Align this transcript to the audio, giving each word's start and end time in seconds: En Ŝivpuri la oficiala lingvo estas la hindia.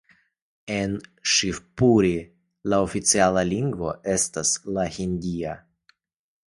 En 0.75 0.95
Ŝivpuri 1.33 2.15
la 2.73 2.81
oficiala 2.87 3.45
lingvo 3.53 3.93
estas 4.19 4.57
la 4.79 4.89
hindia. 4.99 5.55